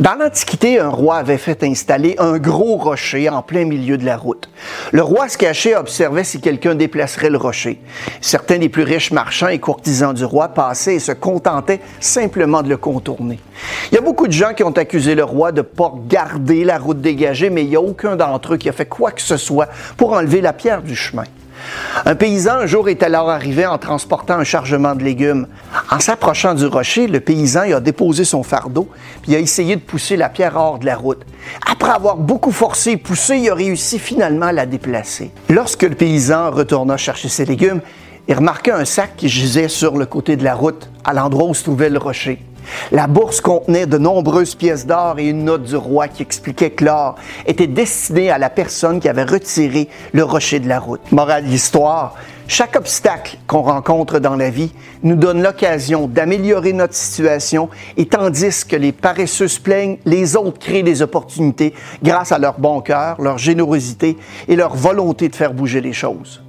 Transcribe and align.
Dans 0.00 0.14
l'Antiquité, 0.18 0.80
un 0.80 0.88
roi 0.88 1.16
avait 1.18 1.38
fait 1.38 1.62
installer 1.62 2.16
un 2.18 2.38
gros 2.38 2.76
rocher 2.78 3.28
en 3.28 3.42
plein 3.42 3.64
milieu 3.64 3.96
de 3.96 4.04
la 4.04 4.16
route. 4.16 4.48
Le 4.90 5.02
roi 5.02 5.28
se 5.28 5.38
cachait 5.38 5.76
observait 5.76 6.24
si 6.24 6.40
quelqu'un 6.40 6.74
déplacerait 6.74 7.30
le 7.30 7.38
rocher. 7.38 7.80
Certains 8.20 8.58
des 8.58 8.68
plus 8.68 8.82
riches 8.82 9.12
marchands 9.12 9.46
et 9.46 9.60
courtisans 9.60 10.12
du 10.12 10.24
roi 10.24 10.48
passaient 10.48 10.96
et 10.96 11.00
se 11.00 11.12
contentaient 11.12 11.80
simplement 12.00 12.62
de 12.62 12.70
le 12.70 12.76
contourner. 12.76 13.38
Il 13.92 13.94
y 13.94 13.98
a 13.98 14.00
beaucoup 14.00 14.26
de 14.26 14.32
gens 14.32 14.52
qui 14.52 14.64
ont 14.64 14.72
accusé 14.72 15.14
le 15.14 15.22
roi 15.22 15.52
de 15.52 15.58
ne 15.58 15.62
pas 15.62 15.94
garder 16.08 16.64
la 16.64 16.78
route 16.78 17.00
dégagée, 17.00 17.48
mais 17.48 17.62
il 17.62 17.68
n'y 17.68 17.76
a 17.76 17.80
aucun 17.80 18.16
d'entre 18.16 18.54
eux 18.54 18.56
qui 18.56 18.68
a 18.68 18.72
fait 18.72 18.86
quoi 18.86 19.12
que 19.12 19.22
ce 19.22 19.36
soit 19.36 19.68
pour 19.96 20.12
enlever 20.12 20.40
la 20.40 20.52
pierre 20.52 20.82
du 20.82 20.96
chemin. 20.96 21.24
Un 22.04 22.14
paysan 22.14 22.54
un 22.56 22.66
jour 22.66 22.88
est 22.88 23.02
alors 23.02 23.30
arrivé 23.30 23.66
en 23.66 23.78
transportant 23.78 24.34
un 24.34 24.44
chargement 24.44 24.94
de 24.94 25.02
légumes. 25.02 25.46
En 25.90 26.00
s'approchant 26.00 26.54
du 26.54 26.66
rocher, 26.66 27.06
le 27.06 27.20
paysan 27.20 27.72
a 27.72 27.80
déposé 27.80 28.24
son 28.24 28.42
fardeau, 28.42 28.88
puis 29.22 29.34
a 29.34 29.38
essayé 29.38 29.76
de 29.76 29.80
pousser 29.80 30.16
la 30.16 30.28
pierre 30.28 30.56
hors 30.56 30.78
de 30.78 30.86
la 30.86 30.96
route. 30.96 31.22
Après 31.70 31.90
avoir 31.90 32.16
beaucoup 32.16 32.52
forcé 32.52 32.92
et 32.92 32.96
poussé, 32.96 33.36
il 33.36 33.50
a 33.50 33.54
réussi 33.54 33.98
finalement 33.98 34.46
à 34.46 34.52
la 34.52 34.66
déplacer. 34.66 35.30
Lorsque 35.48 35.82
le 35.82 35.94
paysan 35.94 36.50
retourna 36.50 36.96
chercher 36.96 37.28
ses 37.28 37.44
légumes, 37.44 37.80
il 38.26 38.34
remarqua 38.34 38.76
un 38.76 38.84
sac 38.84 39.16
qui 39.16 39.28
gisait 39.28 39.68
sur 39.68 39.96
le 39.96 40.06
côté 40.06 40.36
de 40.36 40.44
la 40.44 40.54
route, 40.54 40.88
à 41.04 41.12
l'endroit 41.12 41.46
où 41.48 41.54
se 41.54 41.62
trouvait 41.62 41.90
le 41.90 41.98
rocher. 41.98 42.40
La 42.92 43.06
bourse 43.06 43.40
contenait 43.40 43.86
de 43.86 43.98
nombreuses 43.98 44.54
pièces 44.54 44.86
d'or 44.86 45.18
et 45.18 45.28
une 45.28 45.44
note 45.44 45.64
du 45.64 45.76
roi 45.76 46.08
qui 46.08 46.22
expliquait 46.22 46.70
que 46.70 46.84
l'or 46.84 47.16
était 47.46 47.66
destiné 47.66 48.30
à 48.30 48.38
la 48.38 48.50
personne 48.50 49.00
qui 49.00 49.08
avait 49.08 49.24
retiré 49.24 49.88
le 50.12 50.24
rocher 50.24 50.60
de 50.60 50.68
la 50.68 50.80
route. 50.80 51.00
Morale 51.12 51.44
de 51.44 51.50
l'histoire, 51.50 52.14
chaque 52.46 52.76
obstacle 52.76 53.38
qu'on 53.46 53.62
rencontre 53.62 54.18
dans 54.18 54.36
la 54.36 54.50
vie 54.50 54.72
nous 55.02 55.16
donne 55.16 55.42
l'occasion 55.42 56.06
d'améliorer 56.06 56.74
notre 56.74 56.94
situation 56.94 57.70
et 57.96 58.06
tandis 58.06 58.66
que 58.66 58.76
les 58.76 58.92
paresseux 58.92 59.48
se 59.48 59.60
plaignent, 59.60 59.96
les 60.04 60.36
autres 60.36 60.58
créent 60.58 60.82
des 60.82 61.00
opportunités 61.00 61.74
grâce 62.02 62.32
à 62.32 62.38
leur 62.38 62.58
bon 62.58 62.80
cœur, 62.80 63.20
leur 63.20 63.38
générosité 63.38 64.18
et 64.46 64.56
leur 64.56 64.76
volonté 64.76 65.28
de 65.28 65.36
faire 65.36 65.54
bouger 65.54 65.80
les 65.80 65.94
choses. 65.94 66.42